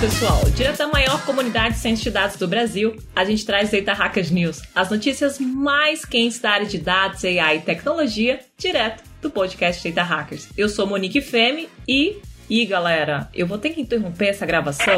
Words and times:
pessoal! 0.00 0.40
Direto 0.56 0.78
da 0.78 0.88
maior 0.88 1.22
comunidade 1.26 1.74
de 1.74 1.80
ciência 1.80 2.04
de 2.04 2.10
dados 2.10 2.36
do 2.36 2.48
Brasil, 2.48 2.96
a 3.14 3.22
gente 3.22 3.44
traz 3.44 3.70
Data 3.70 3.92
Hackers 3.92 4.30
News, 4.30 4.62
as 4.74 4.88
notícias 4.88 5.38
mais 5.38 6.06
quentes 6.06 6.38
da 6.38 6.52
área 6.52 6.66
de 6.66 6.78
dados, 6.78 7.22
AI 7.22 7.58
e 7.58 7.60
tecnologia, 7.60 8.40
direto 8.56 9.04
do 9.20 9.30
podcast 9.30 9.86
Data 9.90 10.02
Hackers. 10.02 10.48
Eu 10.56 10.70
sou 10.70 10.86
Monique 10.86 11.20
Femi 11.20 11.68
e, 11.86 12.16
e 12.48 12.64
galera, 12.64 13.28
eu 13.34 13.46
vou 13.46 13.58
ter 13.58 13.70
que 13.70 13.82
interromper 13.82 14.28
essa 14.28 14.46
gravação 14.46 14.96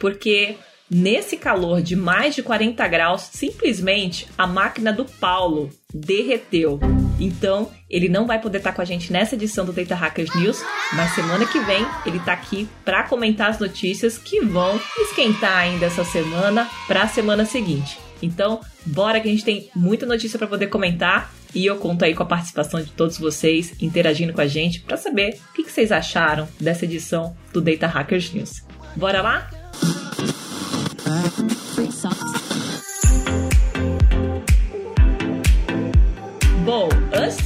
porque 0.00 0.54
nesse 0.88 1.36
calor 1.36 1.82
de 1.82 1.96
mais 1.96 2.36
de 2.36 2.42
40 2.44 2.86
graus, 2.86 3.22
simplesmente 3.32 4.28
a 4.38 4.46
máquina 4.46 4.92
do 4.92 5.04
Paulo 5.04 5.68
derreteu. 5.92 6.78
Então, 7.18 7.70
ele 7.88 8.08
não 8.08 8.26
vai 8.26 8.40
poder 8.40 8.58
estar 8.58 8.72
com 8.72 8.82
a 8.82 8.84
gente 8.84 9.12
nessa 9.12 9.34
edição 9.34 9.64
do 9.64 9.72
Data 9.72 9.94
Hackers 9.94 10.34
News, 10.34 10.62
mas 10.94 11.14
semana 11.14 11.46
que 11.46 11.60
vem 11.60 11.86
ele 12.04 12.18
está 12.18 12.32
aqui 12.32 12.68
para 12.84 13.04
comentar 13.04 13.50
as 13.50 13.58
notícias 13.58 14.18
que 14.18 14.40
vão 14.40 14.80
esquentar 14.98 15.58
ainda 15.58 15.86
essa 15.86 16.04
semana 16.04 16.68
para 16.86 17.02
a 17.02 17.08
semana 17.08 17.44
seguinte. 17.44 17.98
Então, 18.22 18.60
bora 18.86 19.20
que 19.20 19.28
a 19.28 19.30
gente 19.30 19.44
tem 19.44 19.70
muita 19.74 20.06
notícia 20.06 20.38
para 20.38 20.48
poder 20.48 20.68
comentar 20.68 21.32
e 21.54 21.64
eu 21.66 21.76
conto 21.76 22.04
aí 22.04 22.14
com 22.14 22.22
a 22.22 22.26
participação 22.26 22.80
de 22.82 22.90
todos 22.90 23.18
vocês 23.18 23.74
interagindo 23.80 24.32
com 24.32 24.40
a 24.40 24.46
gente 24.46 24.80
para 24.80 24.96
saber 24.96 25.38
o 25.50 25.52
que 25.54 25.70
vocês 25.70 25.92
acharam 25.92 26.48
dessa 26.60 26.84
edição 26.84 27.36
do 27.52 27.60
Data 27.60 27.86
Hackers 27.86 28.32
News. 28.32 28.64
Bora 28.96 29.22
lá? 29.22 29.50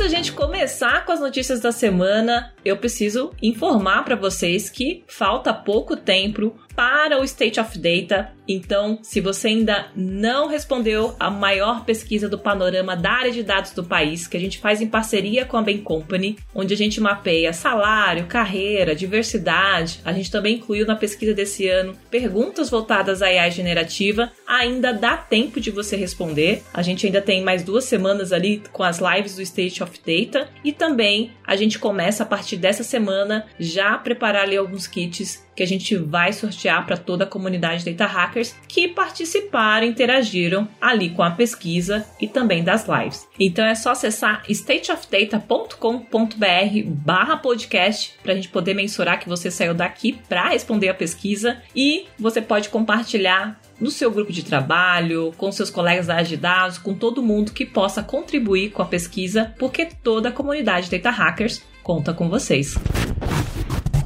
Da 0.08 0.16
gente 0.16 0.32
começar 0.32 1.04
com 1.04 1.12
as 1.12 1.20
notícias 1.20 1.60
da 1.60 1.70
semana, 1.70 2.54
eu 2.64 2.78
preciso 2.78 3.30
informar 3.42 4.06
para 4.06 4.16
vocês 4.16 4.70
que 4.70 5.04
falta 5.06 5.52
pouco 5.52 5.98
tempo 5.98 6.58
para 6.78 7.20
o 7.20 7.24
State 7.24 7.58
of 7.58 7.76
Data. 7.76 8.30
Então, 8.46 9.00
se 9.02 9.20
você 9.20 9.48
ainda 9.48 9.88
não 9.96 10.46
respondeu 10.46 11.16
a 11.18 11.28
maior 11.28 11.84
pesquisa 11.84 12.28
do 12.28 12.38
panorama 12.38 12.94
da 12.94 13.10
área 13.10 13.32
de 13.32 13.42
dados 13.42 13.72
do 13.72 13.82
país, 13.82 14.28
que 14.28 14.36
a 14.36 14.40
gente 14.40 14.60
faz 14.60 14.80
em 14.80 14.86
parceria 14.86 15.44
com 15.44 15.56
a 15.56 15.62
Bain 15.62 15.78
Company, 15.78 16.38
onde 16.54 16.72
a 16.72 16.76
gente 16.76 17.00
mapeia 17.00 17.52
salário, 17.52 18.26
carreira, 18.26 18.94
diversidade, 18.94 20.00
a 20.04 20.12
gente 20.12 20.30
também 20.30 20.54
incluiu 20.54 20.86
na 20.86 20.94
pesquisa 20.94 21.34
desse 21.34 21.66
ano 21.68 21.96
perguntas 22.08 22.70
voltadas 22.70 23.22
à 23.22 23.26
AI 23.26 23.50
generativa, 23.50 24.30
ainda 24.46 24.92
dá 24.92 25.16
tempo 25.16 25.60
de 25.60 25.72
você 25.72 25.96
responder. 25.96 26.62
A 26.72 26.80
gente 26.80 27.04
ainda 27.04 27.20
tem 27.20 27.42
mais 27.42 27.64
duas 27.64 27.86
semanas 27.86 28.32
ali 28.32 28.62
com 28.72 28.84
as 28.84 29.00
lives 29.00 29.34
do 29.34 29.42
State 29.42 29.82
of 29.82 29.98
Data 30.06 30.48
e 30.62 30.72
também 30.72 31.32
a 31.44 31.56
gente 31.56 31.76
começa 31.76 32.22
a 32.22 32.26
partir 32.26 32.56
dessa 32.56 32.84
semana 32.84 33.46
já 33.58 33.94
a 33.94 33.98
preparar 33.98 34.44
ali 34.44 34.56
alguns 34.56 34.86
kits 34.86 35.47
que 35.58 35.62
a 35.64 35.66
gente 35.66 35.96
vai 35.96 36.32
sortear 36.32 36.86
para 36.86 36.96
toda 36.96 37.24
a 37.24 37.26
comunidade 37.26 37.84
Data 37.84 38.06
Hackers 38.06 38.54
que 38.68 38.86
participaram, 38.86 39.84
interagiram 39.84 40.68
ali 40.80 41.10
com 41.10 41.20
a 41.20 41.32
pesquisa 41.32 42.06
e 42.20 42.28
também 42.28 42.62
das 42.62 42.86
lives. 42.86 43.26
Então 43.40 43.64
é 43.64 43.74
só 43.74 43.90
acessar 43.90 44.44
stateofdata.com.br 44.48 47.36
podcast 47.42 48.14
para 48.22 48.34
a 48.34 48.36
gente 48.36 48.50
poder 48.50 48.72
mensurar 48.72 49.18
que 49.18 49.28
você 49.28 49.50
saiu 49.50 49.74
daqui 49.74 50.12
para 50.28 50.50
responder 50.50 50.90
a 50.90 50.94
pesquisa 50.94 51.60
e 51.74 52.06
você 52.16 52.40
pode 52.40 52.68
compartilhar 52.68 53.60
no 53.80 53.90
seu 53.90 54.12
grupo 54.12 54.32
de 54.32 54.44
trabalho, 54.44 55.34
com 55.36 55.50
seus 55.50 55.70
colegas 55.70 56.06
da 56.06 56.14
área 56.14 56.26
de 56.26 56.36
dados, 56.36 56.78
com 56.78 56.94
todo 56.94 57.20
mundo 57.20 57.50
que 57.50 57.66
possa 57.66 58.00
contribuir 58.00 58.70
com 58.70 58.82
a 58.82 58.86
pesquisa, 58.86 59.52
porque 59.58 59.86
toda 59.86 60.28
a 60.28 60.32
comunidade 60.32 60.88
Data 60.88 61.10
Hackers 61.10 61.64
conta 61.82 62.14
com 62.14 62.28
vocês. 62.28 62.76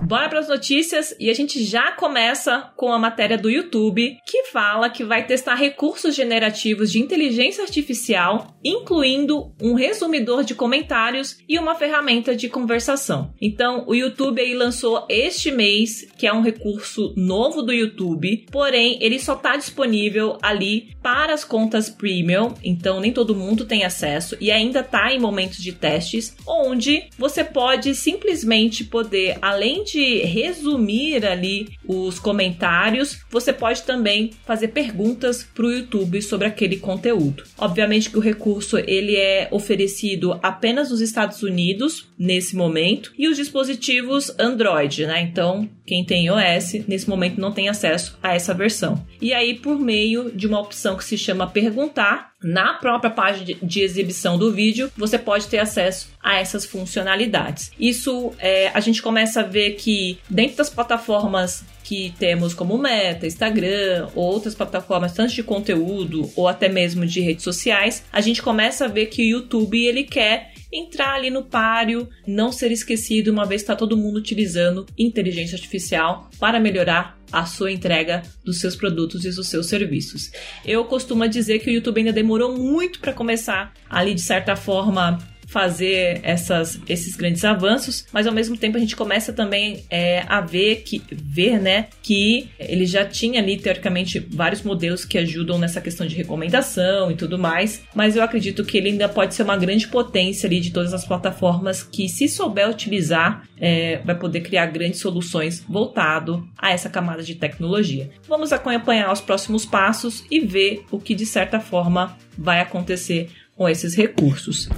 Bora 0.05 0.29
para 0.29 0.41
as 0.41 0.49
notícias 0.49 1.15
e 1.19 1.31
a 1.31 1.35
gente 1.35 1.65
já 1.65 1.93
começa 1.93 2.73
com 2.77 2.93
a 2.93 2.99
matéria 2.99 3.39
do 3.39 3.49
YouTube 3.49 4.19
que 4.27 4.45
fala 4.47 4.91
que 4.91 5.05
vai 5.05 5.25
testar 5.25 5.55
recursos 5.55 6.15
generativos 6.15 6.91
de 6.91 6.99
inteligência 6.99 7.63
artificial, 7.63 8.55
incluindo 8.65 9.53
um 9.63 9.75
resumidor 9.75 10.45
de 10.45 10.55
comentários 10.55 11.39
e 11.49 11.59
uma 11.59 11.77
ferramenta 11.77 12.35
de 12.35 12.49
conversação. 12.49 13.33
Então, 13.41 13.85
o 13.87 13.95
YouTube 13.95 14.41
aí 14.41 14.55
lançou 14.55 15.07
este 15.09 15.53
mês, 15.53 16.07
que 16.19 16.27
é 16.27 16.33
um 16.33 16.43
recurso 16.43 17.15
novo 17.17 17.63
do 17.63 17.73
YouTube, 17.73 18.47
porém 18.51 18.99
ele 19.01 19.21
só 19.21 19.35
está 19.35 19.57
disponível 19.57 20.37
ali 20.43 20.91
para 21.01 21.33
as 21.33 21.45
contas 21.45 21.89
premium, 21.89 22.55
então 22.63 23.01
nem 23.01 23.13
todo 23.13 23.35
mundo 23.35 23.65
tem 23.65 23.85
acesso 23.85 24.37
e 24.41 24.51
ainda 24.51 24.81
está 24.81 25.13
em 25.13 25.21
momentos 25.21 25.59
de 25.59 25.73
testes, 25.73 26.37
onde 26.47 27.05
você 27.17 27.45
pode 27.45 27.95
simplesmente 27.95 28.85
poder, 28.85 29.39
além 29.41 29.85
de 29.85 29.92
resumir 29.99 31.25
ali 31.27 31.69
os 31.87 32.19
comentários, 32.19 33.21
você 33.31 33.53
pode 33.53 33.83
também 33.83 34.31
fazer 34.47 34.69
perguntas 34.69 35.43
para 35.43 35.67
o 35.67 35.73
YouTube 35.73 36.21
sobre 36.23 36.47
aquele 36.47 36.77
conteúdo. 36.77 37.45
Obviamente 37.59 38.11
que 38.11 38.19
o 38.19 38.23
recurso 38.23 38.79
ele 38.79 39.17
é 39.17 39.49
oferecido 39.51 40.39
apenas 40.43 40.91
nos 40.91 41.01
Estados 41.01 41.43
Unidos 41.43 42.09
nesse 42.19 42.57
momento 42.57 43.13
e 43.19 43.29
os 43.29 43.37
dispositivos 43.37 44.33
Android, 44.39 45.07
né? 45.07 45.23
Então 45.23 45.69
quem 45.85 46.05
tem 46.05 46.27
iOS 46.27 46.87
nesse 46.87 47.09
momento 47.09 47.41
não 47.41 47.53
tem 47.53 47.69
acesso 47.69 48.19
a 48.23 48.35
essa 48.35 48.55
versão. 48.55 49.05
E 49.21 49.33
aí 49.33 49.55
por 49.55 49.79
meio 49.79 50.31
de 50.31 50.47
uma 50.47 50.61
opção 50.61 50.97
que 50.97 51.05
se 51.05 51.19
chama 51.19 51.47
perguntar 51.47 52.32
na 52.43 52.75
própria 52.75 53.11
página 53.11 53.57
de 53.63 53.81
exibição 53.81 54.37
do 54.37 54.53
vídeo, 54.53 54.91
você 54.97 55.19
pode 55.19 55.47
ter 55.47 55.59
acesso 55.59 56.09
a 56.23 56.37
essas 56.37 56.65
funcionalidades. 56.65 57.71
Isso 57.79 58.33
é, 58.39 58.71
a 58.75 58.81
gente 58.81 59.03
começa 59.03 59.41
a 59.41 59.45
ver 59.45 59.73
que 59.73 60.19
dentro 60.29 60.57
das 60.57 60.71
plataformas 60.71 61.65
que 61.83 62.15
temos 62.19 62.55
como 62.55 62.79
Meta, 62.79 63.27
Instagram, 63.27 64.09
outras 64.15 64.55
plataformas 64.55 65.13
tanto 65.13 65.35
de 65.35 65.43
conteúdo 65.43 66.31
ou 66.37 66.49
até 66.49 66.69
mesmo 66.69 67.07
de 67.07 67.21
redes 67.21 67.45
sociais, 67.45 68.05
a 68.13 68.21
gente 68.21 68.43
começa 68.43 68.85
a 68.85 68.89
ver 68.89 69.07
que 69.07 69.23
o 69.23 69.39
YouTube 69.39 69.85
ele 69.85 70.05
quer 70.05 70.53
entrar 70.73 71.15
ali 71.15 71.29
no 71.29 71.43
páreo, 71.43 72.09
não 72.27 72.51
ser 72.51 72.73
esquecido 72.73 73.29
uma 73.29 73.45
vez 73.45 73.61
que 73.61 73.65
está 73.65 73.77
todo 73.77 73.97
mundo 73.97 74.17
utilizando 74.17 74.87
inteligência 74.97 75.55
artificial 75.55 76.31
para 76.41 76.59
melhorar 76.59 77.19
a 77.31 77.45
sua 77.45 77.71
entrega 77.71 78.23
dos 78.45 78.59
seus 78.61 78.75
produtos 78.75 79.25
e 79.25 79.31
dos 79.31 79.49
seus 79.49 79.67
serviços. 79.67 80.31
Eu 80.65 80.85
costumo 80.85 81.27
dizer 81.29 81.59
que 81.59 81.71
o 81.71 81.73
YouTube 81.73 81.99
ainda 81.99 82.13
demorou 82.13 82.57
muito 82.57 83.01
para 83.01 83.13
começar 83.13 83.75
ali 83.89 84.15
de 84.15 84.23
certa 84.23 84.57
forma 84.57 85.19
fazer 85.53 86.21
essas, 86.23 86.81
esses 86.89 87.15
grandes 87.15 87.45
avanços, 87.45 88.07
mas 88.11 88.27
ao 88.27 88.33
mesmo 88.33 88.57
tempo 88.57 88.79
a 88.79 88.81
gente 88.81 88.97
começa 88.97 89.35
também 89.35 89.85
é, 89.91 90.25
a 90.27 90.41
ver 90.41 90.77
que 90.77 91.03
ver, 91.13 91.61
né, 91.61 91.89
que 92.03 92.49
ele 92.59 92.87
já 92.87 93.05
tinha 93.05 93.39
ali 93.39 93.59
teoricamente 93.59 94.19
vários 94.19 94.63
modelos 94.63 95.05
que 95.05 95.19
ajudam 95.19 95.59
nessa 95.59 95.79
questão 95.79 96.07
de 96.07 96.17
recomendação 96.17 97.11
e 97.11 97.15
tudo 97.15 97.39
mais, 97.39 97.83
mas 97.95 98.17
eu 98.17 98.23
acredito 98.23 98.65
que 98.65 98.79
ele 98.79 98.89
ainda 98.89 99.11
pode 99.11 99.35
ser 99.35 99.43
uma 99.43 99.57
grande 99.59 99.87
potência 99.89 100.47
ali 100.47 100.59
de 100.59 100.71
todas 100.71 100.95
as 100.95 101.05
plataformas 101.05 101.83
que 101.83 102.09
se 102.09 102.27
souber 102.29 102.71
utilizar 102.71 103.47
é, 103.61 104.01
vai 104.05 104.19
poder 104.19 104.41
criar 104.41 104.67
grandes 104.67 105.01
soluções 105.01 105.63
voltado 105.69 106.49
a 106.57 106.73
essa 106.73 106.89
camada 106.89 107.23
de 107.23 107.35
tecnologia. 107.35 108.11
Vamos 108.27 108.55
acompanhar 108.55 109.13
os 109.13 109.21
próximos 109.21 109.67
passos 109.67 110.25
e 110.31 110.41
ver 110.41 110.85
o 110.91 110.99
que 110.99 111.15
de 111.15 111.27
certa 111.27 111.61
forma 111.61 112.17
vai 112.39 112.61
acontecer 112.61 113.29
com 113.55 113.69
esses 113.69 113.95
recursos. 113.95 114.69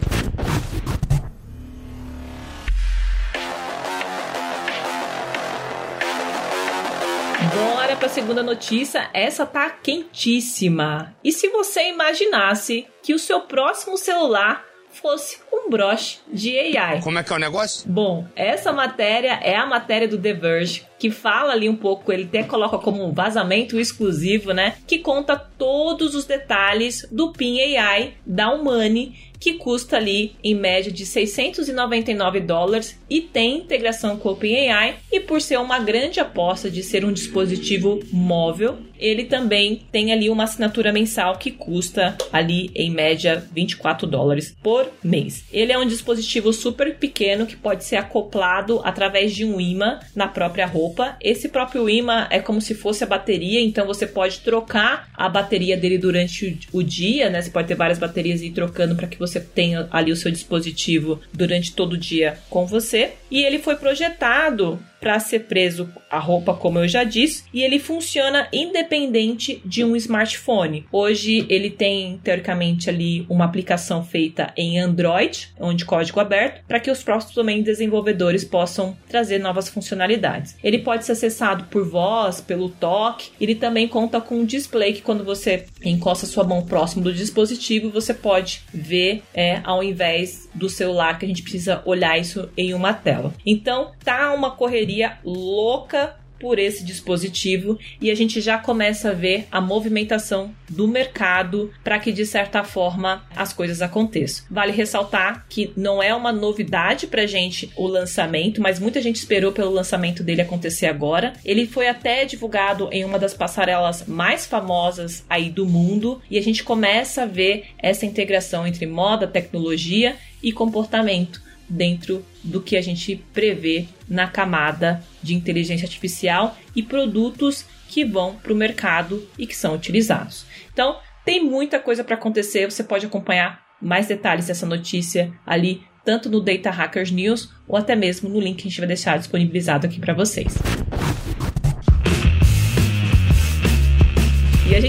Bora 7.53 7.97
para 7.97 8.07
a 8.07 8.11
segunda 8.11 8.43
notícia. 8.43 9.11
Essa 9.13 9.45
tá 9.45 9.69
quentíssima. 9.69 11.15
E 11.23 11.33
se 11.33 11.49
você 11.49 11.89
imaginasse 11.91 12.87
que 13.03 13.13
o 13.13 13.19
seu 13.19 13.43
próximo 13.43 13.99
celular 13.99 14.65
fosse 14.91 15.39
um 15.53 15.69
broche 15.69 16.19
de 16.33 16.57
AI. 16.57 17.01
Como 17.03 17.19
é 17.19 17.25
que 17.25 17.33
é 17.33 17.37
o 17.37 17.39
negócio? 17.39 17.91
Bom, 17.91 18.27
essa 18.37 18.73
matéria 18.73 19.41
é 19.43 19.57
a 19.57 19.67
matéria 19.67 20.07
do 20.07 20.17
The 20.17 20.33
Verge, 20.33 20.87
que 21.05 21.11
fala 21.11 21.53
ali 21.53 21.69
um 21.69 21.77
pouco, 21.77 22.11
ele 22.11 22.23
até 22.23 22.43
coloca 22.43 22.79
como 22.79 23.05
um 23.05 23.13
vazamento 23.13 23.79
exclusivo, 23.79 24.55
né? 24.55 24.77
Que 24.87 25.01
conta 25.01 25.37
todos 25.37 26.15
os 26.15 26.25
detalhes 26.25 27.07
do 27.13 27.31
PIN 27.31 27.61
AI 27.61 28.15
da 28.25 28.51
Humani 28.51 29.15
que 29.45 29.55
custa 29.55 29.99
ali 29.99 30.35
em 30.43 30.55
média 30.55 30.91
de 30.91 31.05
699 31.05 32.41
dólares 32.41 32.99
e 33.11 33.21
tem 33.21 33.59
integração 33.59 34.17
com 34.17 34.31
o 34.31 34.33
OpenAI 34.33 34.97
e 35.13 35.21
por 35.21 35.43
ser 35.43 35.59
uma 35.59 35.79
grande 35.79 36.19
aposta 36.19 36.71
de 36.71 36.83
ser 36.83 37.05
um 37.05 37.13
dispositivo 37.13 38.01
móvel, 38.11 38.79
ele 38.99 39.25
também 39.25 39.83
tem 39.93 40.13
ali 40.13 40.31
uma 40.31 40.45
assinatura 40.45 40.91
mensal 40.93 41.37
que 41.37 41.51
custa 41.51 42.17
ali 42.33 42.71
em 42.75 42.91
média 42.91 43.47
24 43.53 44.07
dólares 44.07 44.57
por 44.63 44.91
mês. 45.03 45.45
Ele 45.53 45.73
é 45.73 45.79
um 45.79 45.87
dispositivo 45.87 46.51
super 46.51 46.97
pequeno 46.97 47.47
que 47.47 47.57
pode 47.57 47.85
ser 47.85 47.97
acoplado 47.97 48.81
através 48.83 49.35
de 49.35 49.45
um 49.45 49.61
imã 49.61 50.01
na 50.17 50.27
própria 50.27 50.65
roupa. 50.65 50.94
Esse 51.21 51.49
próprio 51.49 51.89
imã 51.89 52.27
é 52.31 52.41
como 52.41 52.61
se 52.61 52.75
fosse 52.75 53.05
a 53.05 53.07
bateria, 53.07 53.61
então 53.61 53.87
você 53.87 54.07
pode 54.07 54.41
trocar 54.41 55.09
a 55.15 55.29
bateria 55.29 55.77
dele 55.77 55.99
durante 55.99 56.59
o 56.73 56.83
dia, 56.83 57.31
né? 57.31 57.43
Você 57.43 57.51
pode 57.51 57.69
ter 57.69 57.75
várias 57.75 57.99
baterias 57.99 58.41
e 58.41 58.47
ir 58.47 58.53
trocando 58.53 58.95
para 58.95 59.07
que 59.07 59.19
você 59.19 59.41
tenha 59.41 59.89
ali 59.91 60.13
o 60.13 60.17
seu 60.17 60.31
dispositivo 60.31 61.21
durante 61.33 61.73
todo 61.73 61.95
o 61.95 61.99
dia 61.99 62.39
com 62.49 62.67
você. 62.67 63.13
E 63.35 63.43
ele 63.43 63.59
foi 63.59 63.75
projetado 63.75 64.79
para 65.05 65.21
ser 65.21 65.41
preso 65.41 65.91
a 66.11 66.19
roupa, 66.19 66.55
como 66.55 66.79
eu 66.79 66.89
já 66.89 67.05
disse, 67.05 67.45
e 67.53 67.63
ele 67.63 67.79
funciona 67.79 68.49
independente 68.51 69.61
de 69.63 69.85
um 69.85 69.95
smartphone. 69.97 70.87
Hoje 70.91 71.45
ele 71.51 71.69
tem 71.69 72.19
teoricamente 72.25 72.89
ali 72.89 73.27
uma 73.29 73.45
aplicação 73.45 74.03
feita 74.03 74.51
em 74.57 74.79
Android, 74.79 75.53
onde 75.61 75.85
código 75.85 76.21
aberto, 76.21 76.65
para 76.67 76.81
que 76.81 76.91
os 76.91 77.03
próximos 77.03 77.35
também 77.35 77.63
desenvolvedores 77.63 78.45
possam 78.45 78.97
trazer 79.07 79.39
novas 79.39 79.69
funcionalidades. 79.69 80.57
Ele 80.65 80.79
pode 80.79 81.05
ser 81.05 81.13
acessado 81.13 81.65
por 81.65 81.87
voz, 81.87 82.41
pelo 82.41 82.71
toque. 82.71 83.33
Ele 83.39 83.55
também 83.55 83.87
conta 83.87 84.23
com 84.23 84.37
um 84.37 84.47
display 84.47 84.95
que 84.95 85.03
quando 85.03 85.23
você 85.23 85.67
encosta 85.85 86.25
sua 86.25 86.45
mão 86.45 86.65
próximo 86.65 87.03
do 87.03 87.13
dispositivo, 87.13 87.91
você 87.91 88.15
pode 88.15 88.63
ver 88.73 89.23
é, 89.35 89.61
ao 89.65 89.83
invés 89.83 90.49
do 90.55 90.71
celular 90.71 91.19
que 91.19 91.27
a 91.27 91.29
gente 91.29 91.43
precisa 91.43 91.83
olhar 91.85 92.19
isso 92.19 92.49
em 92.57 92.73
uma 92.73 92.95
tela. 92.95 93.24
Então 93.45 93.93
tá 94.05 94.33
uma 94.33 94.51
correria 94.51 95.19
louca 95.25 96.17
por 96.45 96.59
esse 96.59 96.85
dispositivo 96.85 97.79
e 97.99 98.11
a 98.11 98.15
gente 98.15 98.39
já 98.39 98.59
começa 98.59 99.09
a 99.09 99.15
ver 99.15 99.47
a 99.51 99.63
movimentação 99.63 100.55
do 100.69 100.87
mercado 100.87 101.73
para 101.83 101.99
que 101.99 102.13
de 102.13 102.27
certa 102.27 102.63
forma 102.63 103.25
as 103.35 103.53
coisas 103.53 103.81
aconteçam. 103.81 104.45
Vale 104.51 104.71
ressaltar 104.71 105.47
que 105.49 105.73
não 105.75 106.03
é 106.03 106.15
uma 106.15 106.33
novidade 106.33 107.07
para 107.07 107.27
gente 107.27 107.71
o 107.77 107.87
lançamento, 107.87 108.61
mas 108.61 108.79
muita 108.79 109.01
gente 109.01 109.17
esperou 109.17 109.53
pelo 109.53 109.71
lançamento 109.71 110.23
dele 110.23 110.43
acontecer 110.43 110.87
agora. 110.87 111.33
Ele 111.45 111.67
foi 111.67 111.89
até 111.89 112.27
divulgado 112.27 112.89
em 112.93 113.05
uma 113.07 113.19
das 113.19 113.33
passarelas 113.33 114.07
mais 114.07 114.45
famosas 114.45 115.25
aí 115.31 115.49
do 115.49 115.65
mundo 115.65 116.21
e 116.31 116.37
a 116.37 116.43
gente 116.43 116.63
começa 116.63 117.23
a 117.23 117.27
ver 117.27 117.69
essa 117.79 118.05
integração 118.05 118.67
entre 118.67 118.87
moda, 118.87 119.27
tecnologia 119.27 120.17
e 120.43 120.53
comportamento 120.53 121.44
dentro 121.69 122.25
do 122.43 122.61
que 122.61 122.77
a 122.77 122.83
gente 122.83 123.17
prevê 123.33 123.87
na 124.09 124.27
camada 124.29 125.03
de 125.23 125.35
inteligência 125.35 125.87
artificial 125.87 126.57
e 126.75 126.83
produtos 126.83 127.65
que 127.89 128.05
vão 128.05 128.37
para 128.37 128.53
o 128.53 128.57
mercado 128.57 129.27
e 129.39 129.47
que 129.47 129.57
são 129.57 129.75
utilizados. 129.75 130.45
Então, 130.73 130.97
tem 131.25 131.43
muita 131.43 131.79
coisa 131.79 132.05
para 132.05 132.17
acontecer, 132.17 132.71
você 132.71 132.85
pode 132.85 133.07
acompanhar 133.07 133.63
mais 133.81 134.07
detalhes 134.07 134.47
dessa 134.47 134.67
notícia 134.67 135.33
ali, 135.47 135.83
tanto 136.05 136.29
no 136.29 136.41
Data 136.41 136.71
Hackers 136.71 137.11
News 137.11 137.51
ou 137.67 137.77
até 137.77 137.97
mesmo 137.97 138.29
no 138.29 138.41
link 138.41 138.57
que 138.57 138.69
a 138.69 138.71
gente 138.71 138.79
vai 138.79 138.89
deixar 138.89 139.19
disponibilizado 139.19 139.87
aqui 139.87 139.99
para 139.99 140.13
vocês. 140.13 140.55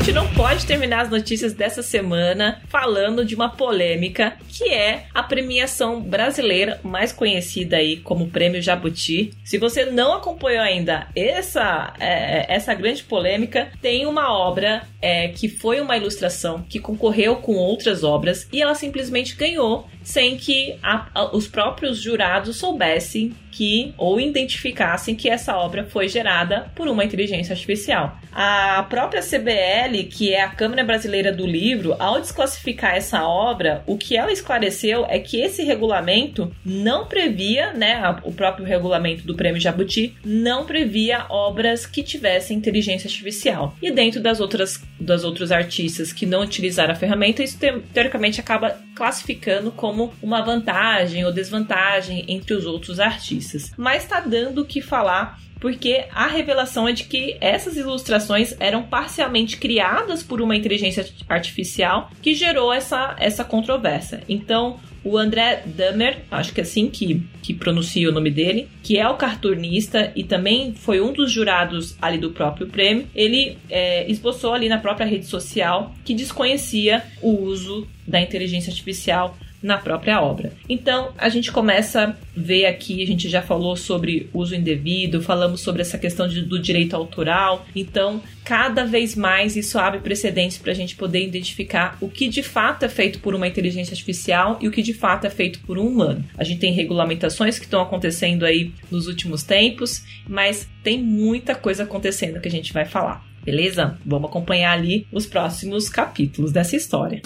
Gente 0.05 0.13
não 0.13 0.31
pode 0.35 0.67
terminar 0.67 1.01
as 1.01 1.09
notícias 1.09 1.51
dessa 1.51 1.81
semana 1.81 2.61
falando 2.67 3.25
de 3.25 3.33
uma 3.33 3.49
polêmica 3.49 4.37
que 4.47 4.65
é 4.71 5.07
a 5.11 5.23
premiação 5.23 5.99
brasileira 5.99 6.79
mais 6.83 7.11
conhecida 7.11 7.77
aí 7.77 7.97
como 7.97 8.27
Prêmio 8.27 8.61
Jabuti. 8.61 9.33
Se 9.43 9.57
você 9.57 9.85
não 9.85 10.13
acompanhou 10.13 10.61
ainda 10.61 11.07
essa, 11.15 11.91
é, 11.99 12.53
essa 12.53 12.75
grande 12.75 13.01
polêmica, 13.03 13.71
tem 13.81 14.05
uma 14.05 14.31
obra 14.31 14.83
é, 15.01 15.29
que 15.29 15.49
foi 15.49 15.81
uma 15.81 15.97
ilustração 15.97 16.63
que 16.69 16.79
concorreu 16.79 17.37
com 17.37 17.55
outras 17.55 18.03
obras 18.03 18.47
e 18.53 18.61
ela 18.61 18.75
simplesmente 18.75 19.35
ganhou 19.35 19.87
sem 20.05 20.37
que 20.37 20.77
a, 20.81 21.07
a, 21.13 21.35
os 21.35 21.47
próprios 21.47 21.99
jurados 21.99 22.57
soubessem 22.57 23.33
que 23.51 23.93
ou 23.97 24.19
identificassem 24.19 25.15
que 25.15 25.29
essa 25.29 25.55
obra 25.57 25.85
foi 25.85 26.09
gerada 26.09 26.69
por 26.75 26.87
uma 26.89 27.05
inteligência 27.05 27.53
artificial. 27.53 28.17
A 28.31 28.85
própria 28.89 29.21
CBL, 29.21 30.09
que 30.09 30.33
é 30.33 30.41
a 30.41 30.49
Câmara 30.49 30.83
Brasileira 30.83 31.31
do 31.31 31.45
Livro, 31.45 31.95
ao 31.97 32.19
desclassificar 32.19 32.95
essa 32.95 33.25
obra, 33.25 33.81
o 33.87 33.97
que 33.97 34.17
ela 34.17 34.31
esclareceu 34.31 35.05
é 35.07 35.19
que 35.19 35.39
esse 35.39 35.63
regulamento 35.63 36.53
não 36.65 37.05
previa, 37.05 37.71
né, 37.71 37.97
o 38.23 38.33
próprio 38.33 38.65
regulamento 38.65 39.25
do 39.25 39.35
Prêmio 39.35 39.61
Jabuti 39.61 40.13
não 40.23 40.65
previa 40.65 41.25
obras 41.29 41.85
que 41.85 42.03
tivessem 42.03 42.57
inteligência 42.57 43.07
artificial. 43.07 43.73
E 43.81 43.89
dentro 43.89 44.21
das 44.21 44.41
outras 44.41 44.83
das 45.05 45.23
outros 45.23 45.51
artistas 45.51 46.11
que 46.11 46.25
não 46.25 46.41
utilizaram 46.41 46.93
a 46.93 46.95
ferramenta, 46.95 47.43
isso 47.43 47.57
teoricamente 47.93 48.39
acaba 48.39 48.77
classificando 48.95 49.71
como 49.71 50.13
uma 50.21 50.41
vantagem 50.41 51.23
ou 51.25 51.31
desvantagem 51.31 52.25
entre 52.27 52.53
os 52.53 52.65
outros 52.65 52.99
artistas. 52.99 53.71
Mas 53.77 54.03
está 54.03 54.19
dando 54.19 54.61
o 54.61 54.65
que 54.65 54.81
falar 54.81 55.39
porque 55.59 56.05
a 56.11 56.27
revelação 56.27 56.87
é 56.87 56.91
de 56.91 57.05
que 57.05 57.37
essas 57.39 57.77
ilustrações 57.77 58.55
eram 58.59 58.83
parcialmente 58.83 59.57
criadas 59.57 60.21
por 60.21 60.41
uma 60.41 60.55
inteligência 60.55 61.05
artificial 61.27 62.11
que 62.21 62.35
gerou 62.35 62.73
essa, 62.73 63.15
essa 63.17 63.43
controvérsia. 63.43 64.21
Então, 64.27 64.79
o 65.05 65.19
André 65.19 65.61
Dummer, 65.67 66.17
acho 66.31 66.51
que 66.51 66.59
é 66.59 66.63
assim 66.63 66.89
que, 66.89 67.21
que 67.43 67.53
pronuncia 67.53 68.09
o 68.09 68.11
nome 68.11 68.31
dele, 68.31 68.67
que 68.81 68.97
é 68.97 69.07
o 69.07 69.13
cartunista 69.15 70.11
e 70.15 70.23
também 70.23 70.73
foi 70.73 70.99
um 70.99 71.13
dos 71.13 71.31
jurados 71.31 71.95
ali 72.01 72.17
do 72.17 72.31
próprio 72.31 72.65
prêmio, 72.65 73.05
ele 73.13 73.55
é, 73.69 74.09
esboçou 74.09 74.53
ali 74.53 74.67
na 74.67 74.79
própria 74.79 75.05
rede 75.05 75.27
social 75.27 75.93
que 76.03 76.15
desconhecia 76.15 77.03
o 77.21 77.39
uso 77.43 77.87
da 78.07 78.19
inteligência 78.19 78.71
artificial 78.71 79.37
na 79.61 79.77
própria 79.77 80.21
obra. 80.21 80.53
Então, 80.69 81.11
a 81.17 81.29
gente 81.29 81.51
começa 81.51 82.03
a 82.03 82.13
ver 82.35 82.65
aqui, 82.65 83.01
a 83.01 83.07
gente 83.07 83.29
já 83.29 83.41
falou 83.41 83.75
sobre 83.75 84.29
uso 84.33 84.55
indevido, 84.55 85.21
falamos 85.21 85.61
sobre 85.61 85.81
essa 85.81 85.97
questão 85.97 86.27
de, 86.27 86.41
do 86.41 86.59
direito 86.59 86.95
autoral. 86.95 87.65
Então, 87.75 88.21
cada 88.43 88.85
vez 88.85 89.15
mais 89.15 89.55
isso 89.55 89.79
abre 89.79 89.99
precedentes 89.99 90.57
para 90.57 90.71
a 90.71 90.75
gente 90.75 90.95
poder 90.95 91.23
identificar 91.23 91.97
o 91.99 92.07
que 92.07 92.27
de 92.27 92.43
fato 92.43 92.83
é 92.83 92.89
feito 92.89 93.19
por 93.19 93.33
uma 93.33 93.47
inteligência 93.47 93.93
artificial 93.93 94.59
e 94.61 94.67
o 94.67 94.71
que 94.71 94.81
de 94.81 94.93
fato 94.93 95.25
é 95.25 95.29
feito 95.29 95.59
por 95.61 95.77
um 95.77 95.87
humano. 95.87 96.23
A 96.37 96.43
gente 96.43 96.59
tem 96.59 96.73
regulamentações 96.73 97.57
que 97.57 97.65
estão 97.65 97.81
acontecendo 97.81 98.45
aí 98.45 98.71
nos 98.91 99.07
últimos 99.07 99.43
tempos, 99.43 100.03
mas 100.27 100.67
tem 100.83 101.01
muita 101.01 101.55
coisa 101.55 101.83
acontecendo 101.83 102.39
que 102.39 102.47
a 102.47 102.51
gente 102.51 102.71
vai 102.71 102.85
falar. 102.85 103.25
Beleza? 103.43 103.97
Vamos 104.03 104.29
acompanhar 104.29 104.71
ali 104.71 105.07
os 105.11 105.27
próximos 105.27 105.87
capítulos 105.87 106.51
dessa 106.51 106.75
história. 106.75 107.21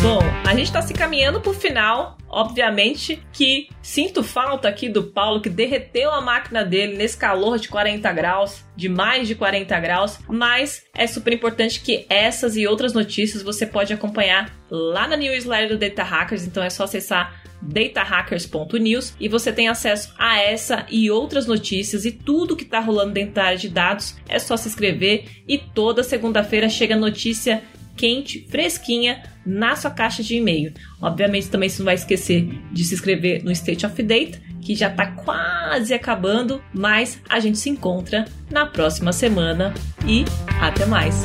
Bom, 0.00 0.20
a 0.46 0.54
gente 0.54 0.66
está 0.66 0.80
se 0.80 0.94
caminhando 0.94 1.40
para 1.40 1.50
o 1.50 1.54
final. 1.54 2.16
Obviamente 2.28 3.20
que 3.32 3.68
sinto 3.82 4.22
falta 4.22 4.68
aqui 4.68 4.88
do 4.88 5.02
Paulo 5.02 5.40
que 5.40 5.48
derreteu 5.48 6.10
a 6.10 6.20
máquina 6.20 6.64
dele 6.64 6.96
nesse 6.96 7.16
calor 7.16 7.58
de 7.58 7.68
40 7.68 8.12
graus, 8.12 8.64
de 8.76 8.88
mais 8.88 9.26
de 9.26 9.34
40 9.34 9.80
graus, 9.80 10.18
mas 10.28 10.84
é 10.94 11.06
super 11.06 11.32
importante 11.32 11.80
que 11.80 12.06
essas 12.08 12.54
e 12.54 12.66
outras 12.66 12.92
notícias 12.92 13.42
você 13.42 13.66
pode 13.66 13.92
acompanhar 13.92 14.54
lá 14.70 15.08
na 15.08 15.16
newsletter 15.16 15.70
do 15.70 15.78
Data 15.78 16.02
Hackers, 16.02 16.44
então 16.44 16.62
é 16.62 16.70
só 16.70 16.84
acessar 16.84 17.42
datahackers.news 17.60 19.14
e 19.18 19.28
você 19.28 19.52
tem 19.52 19.68
acesso 19.68 20.12
a 20.18 20.38
essa 20.38 20.86
e 20.90 21.10
outras 21.10 21.46
notícias 21.46 22.04
e 22.04 22.12
tudo 22.12 22.56
que 22.56 22.64
está 22.64 22.80
rolando 22.80 23.12
dentro 23.12 23.34
da 23.34 23.44
área 23.44 23.58
de 23.58 23.68
dados. 23.68 24.16
É 24.28 24.38
só 24.38 24.56
se 24.56 24.68
inscrever 24.68 25.24
e 25.46 25.58
toda 25.58 26.02
segunda-feira 26.02 26.68
chega 26.68 26.96
notícia 26.96 27.62
quente, 27.96 28.46
fresquinha 28.48 29.22
na 29.44 29.74
sua 29.74 29.90
caixa 29.90 30.22
de 30.22 30.36
e-mail. 30.36 30.72
Obviamente 31.02 31.48
também 31.48 31.68
você 31.68 31.78
não 31.80 31.86
vai 31.86 31.96
esquecer 31.96 32.48
de 32.72 32.84
se 32.84 32.94
inscrever 32.94 33.42
no 33.42 33.50
State 33.50 33.84
of 33.84 34.02
Data, 34.02 34.40
que 34.62 34.74
já 34.74 34.88
está 34.88 35.06
quase 35.06 35.92
acabando, 35.92 36.62
mas 36.72 37.20
a 37.28 37.40
gente 37.40 37.58
se 37.58 37.68
encontra 37.68 38.24
na 38.50 38.66
próxima 38.66 39.12
semana 39.12 39.74
e 40.06 40.24
até 40.60 40.86
mais. 40.86 41.24